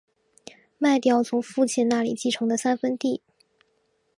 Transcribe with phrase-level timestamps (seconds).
[0.79, 3.21] 卖掉从父亲那里继承的三分地